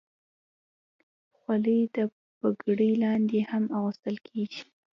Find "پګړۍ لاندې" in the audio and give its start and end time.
2.39-3.39